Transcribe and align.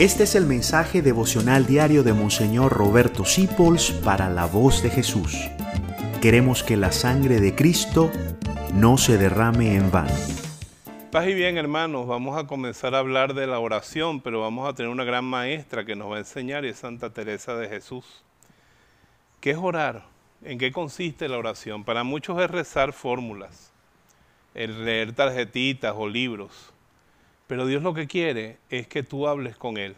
Este 0.00 0.22
es 0.22 0.34
el 0.34 0.46
mensaje 0.46 1.02
devocional 1.02 1.66
diario 1.66 2.02
de 2.02 2.14
Monseñor 2.14 2.72
Roberto 2.72 3.26
Sipols 3.26 3.90
para 3.90 4.30
la 4.30 4.46
voz 4.46 4.82
de 4.82 4.88
Jesús. 4.88 5.36
Queremos 6.22 6.62
que 6.62 6.78
la 6.78 6.90
sangre 6.90 7.38
de 7.38 7.54
Cristo 7.54 8.10
no 8.72 8.96
se 8.96 9.18
derrame 9.18 9.74
en 9.74 9.90
vano. 9.90 10.14
Paz 11.12 11.26
y 11.28 11.34
bien, 11.34 11.58
hermanos, 11.58 12.06
vamos 12.06 12.38
a 12.38 12.46
comenzar 12.46 12.94
a 12.94 13.00
hablar 13.00 13.34
de 13.34 13.46
la 13.46 13.58
oración, 13.58 14.22
pero 14.22 14.40
vamos 14.40 14.66
a 14.66 14.74
tener 14.74 14.90
una 14.90 15.04
gran 15.04 15.26
maestra 15.26 15.84
que 15.84 15.96
nos 15.96 16.10
va 16.10 16.16
a 16.16 16.20
enseñar 16.20 16.64
y 16.64 16.68
es 16.68 16.78
Santa 16.78 17.12
Teresa 17.12 17.54
de 17.56 17.68
Jesús. 17.68 18.24
¿Qué 19.42 19.50
es 19.50 19.58
orar? 19.58 20.06
¿En 20.42 20.56
qué 20.56 20.72
consiste 20.72 21.28
la 21.28 21.36
oración? 21.36 21.84
Para 21.84 22.04
muchos 22.04 22.40
es 22.40 22.50
rezar 22.50 22.94
fórmulas, 22.94 23.70
el 24.54 24.86
leer 24.86 25.12
tarjetitas 25.12 25.92
o 25.94 26.08
libros. 26.08 26.72
Pero 27.50 27.66
Dios 27.66 27.82
lo 27.82 27.94
que 27.94 28.06
quiere 28.06 28.58
es 28.70 28.86
que 28.86 29.02
tú 29.02 29.26
hables 29.26 29.56
con 29.56 29.76
Él. 29.76 29.96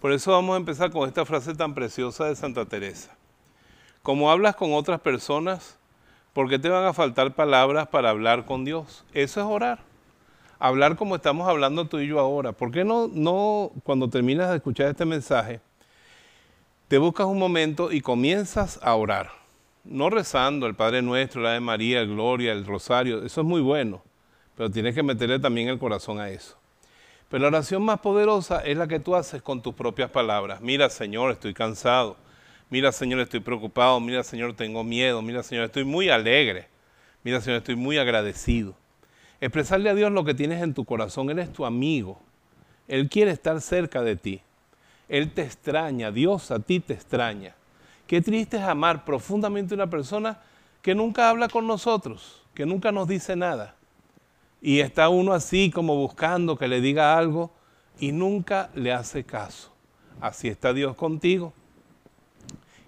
Por 0.00 0.10
eso 0.10 0.32
vamos 0.32 0.54
a 0.54 0.56
empezar 0.56 0.90
con 0.90 1.06
esta 1.06 1.26
frase 1.26 1.54
tan 1.54 1.74
preciosa 1.74 2.24
de 2.24 2.34
Santa 2.34 2.64
Teresa. 2.64 3.14
Como 4.02 4.30
hablas 4.30 4.56
con 4.56 4.72
otras 4.72 4.98
personas, 4.98 5.76
¿por 6.32 6.48
qué 6.48 6.58
te 6.58 6.70
van 6.70 6.86
a 6.86 6.94
faltar 6.94 7.34
palabras 7.34 7.88
para 7.88 8.08
hablar 8.08 8.46
con 8.46 8.64
Dios? 8.64 9.04
Eso 9.12 9.40
es 9.40 9.46
orar. 9.46 9.80
Hablar 10.58 10.96
como 10.96 11.16
estamos 11.16 11.46
hablando 11.46 11.88
tú 11.88 11.98
y 11.98 12.06
yo 12.06 12.18
ahora. 12.18 12.52
¿Por 12.52 12.70
qué 12.70 12.84
no, 12.84 13.06
no 13.12 13.70
cuando 13.84 14.08
terminas 14.08 14.48
de 14.48 14.56
escuchar 14.56 14.86
este 14.86 15.04
mensaje, 15.04 15.60
te 16.88 16.96
buscas 16.96 17.26
un 17.26 17.38
momento 17.38 17.92
y 17.92 18.00
comienzas 18.00 18.80
a 18.82 18.94
orar? 18.94 19.30
No 19.84 20.08
rezando 20.08 20.66
el 20.66 20.74
Padre 20.74 21.02
Nuestro, 21.02 21.42
la 21.42 21.50
de 21.50 21.60
María, 21.60 22.02
Gloria, 22.04 22.50
el 22.52 22.64
Rosario, 22.64 23.22
eso 23.26 23.42
es 23.42 23.46
muy 23.46 23.60
bueno, 23.60 24.02
pero 24.56 24.70
tienes 24.70 24.94
que 24.94 25.02
meterle 25.02 25.38
también 25.38 25.68
el 25.68 25.78
corazón 25.78 26.18
a 26.18 26.30
eso. 26.30 26.61
Pero 27.32 27.44
la 27.44 27.48
oración 27.48 27.82
más 27.82 27.98
poderosa 28.00 28.60
es 28.60 28.76
la 28.76 28.86
que 28.86 29.00
tú 29.00 29.16
haces 29.16 29.40
con 29.40 29.62
tus 29.62 29.72
propias 29.72 30.10
palabras. 30.10 30.60
Mira, 30.60 30.90
Señor, 30.90 31.30
estoy 31.30 31.54
cansado. 31.54 32.18
Mira, 32.68 32.92
Señor, 32.92 33.20
estoy 33.20 33.40
preocupado. 33.40 33.98
Mira, 34.00 34.22
Señor, 34.22 34.52
tengo 34.52 34.84
miedo. 34.84 35.22
Mira, 35.22 35.42
Señor, 35.42 35.64
estoy 35.64 35.84
muy 35.84 36.10
alegre. 36.10 36.68
Mira, 37.24 37.40
Señor, 37.40 37.60
estoy 37.60 37.74
muy 37.74 37.96
agradecido. 37.96 38.74
Expresarle 39.40 39.88
a 39.88 39.94
Dios 39.94 40.12
lo 40.12 40.26
que 40.26 40.34
tienes 40.34 40.62
en 40.62 40.74
tu 40.74 40.84
corazón. 40.84 41.30
Él 41.30 41.38
es 41.38 41.50
tu 41.50 41.64
amigo. 41.64 42.20
Él 42.86 43.08
quiere 43.08 43.30
estar 43.30 43.58
cerca 43.62 44.02
de 44.02 44.16
ti. 44.16 44.42
Él 45.08 45.32
te 45.32 45.40
extraña. 45.40 46.10
Dios 46.10 46.50
a 46.50 46.58
ti 46.58 46.80
te 46.80 46.92
extraña. 46.92 47.54
Qué 48.06 48.20
triste 48.20 48.58
es 48.58 48.62
amar 48.62 49.06
profundamente 49.06 49.72
a 49.72 49.76
una 49.76 49.88
persona 49.88 50.38
que 50.82 50.94
nunca 50.94 51.30
habla 51.30 51.48
con 51.48 51.66
nosotros, 51.66 52.42
que 52.52 52.66
nunca 52.66 52.92
nos 52.92 53.08
dice 53.08 53.36
nada 53.36 53.74
y 54.62 54.78
está 54.78 55.08
uno 55.08 55.32
así 55.32 55.72
como 55.72 55.96
buscando 55.96 56.56
que 56.56 56.68
le 56.68 56.80
diga 56.80 57.18
algo 57.18 57.50
y 57.98 58.12
nunca 58.12 58.70
le 58.76 58.92
hace 58.92 59.24
caso. 59.24 59.72
Así 60.20 60.46
está 60.46 60.72
Dios 60.72 60.94
contigo. 60.94 61.52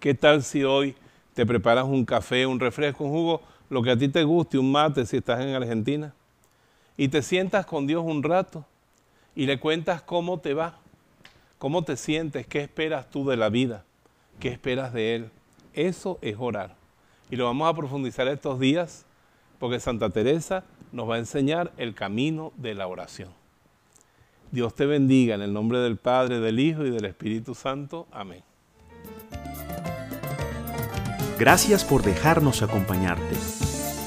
¿Qué 0.00 0.14
tal 0.14 0.42
si 0.42 0.64
hoy 0.64 0.96
te 1.34 1.44
preparas 1.44 1.84
un 1.84 2.06
café, 2.06 2.46
un 2.46 2.58
refresco, 2.58 3.04
un 3.04 3.10
jugo, 3.10 3.42
lo 3.68 3.82
que 3.82 3.90
a 3.90 3.98
ti 3.98 4.08
te 4.08 4.24
guste, 4.24 4.56
un 4.56 4.72
mate 4.72 5.04
si 5.04 5.18
estás 5.18 5.40
en 5.40 5.54
Argentina? 5.54 6.14
Y 6.96 7.08
te 7.08 7.20
sientas 7.20 7.66
con 7.66 7.86
Dios 7.86 8.02
un 8.02 8.22
rato 8.22 8.64
y 9.36 9.44
le 9.44 9.60
cuentas 9.60 10.00
cómo 10.00 10.40
te 10.40 10.54
va, 10.54 10.78
cómo 11.58 11.84
te 11.84 11.98
sientes, 11.98 12.46
qué 12.46 12.62
esperas 12.62 13.10
tú 13.10 13.28
de 13.28 13.36
la 13.36 13.50
vida, 13.50 13.84
qué 14.40 14.48
esperas 14.48 14.94
de 14.94 15.16
Él. 15.16 15.30
Eso 15.74 16.18
es 16.22 16.36
orar. 16.38 16.76
Y 17.30 17.36
lo 17.36 17.44
vamos 17.44 17.68
a 17.68 17.74
profundizar 17.74 18.26
estos 18.26 18.58
días 18.58 19.04
porque 19.58 19.80
Santa 19.80 20.08
Teresa 20.08 20.64
nos 20.92 21.08
va 21.08 21.16
a 21.16 21.18
enseñar 21.18 21.72
el 21.76 21.94
camino 21.94 22.52
de 22.56 22.74
la 22.74 22.86
oración. 22.86 23.30
Dios 24.50 24.74
te 24.74 24.86
bendiga 24.86 25.34
en 25.34 25.42
el 25.42 25.52
nombre 25.52 25.78
del 25.78 25.96
Padre, 25.96 26.40
del 26.40 26.58
Hijo 26.58 26.84
y 26.84 26.90
del 26.90 27.04
Espíritu 27.04 27.54
Santo. 27.54 28.06
Amén. 28.10 28.42
Gracias 31.38 31.84
por 31.84 32.02
dejarnos 32.02 32.62
acompañarte. 32.62 33.36